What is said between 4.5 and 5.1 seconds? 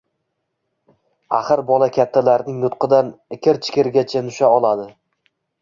oladi.